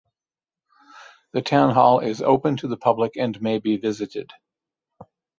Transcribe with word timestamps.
The 1.33 1.43
Town 1.43 1.75
Hall 1.75 1.99
is 1.99 2.23
open 2.23 2.57
to 2.57 2.67
the 2.67 2.75
public 2.75 3.17
and 3.17 3.39
may 3.39 3.59
be 3.59 3.77
visited. 3.77 4.33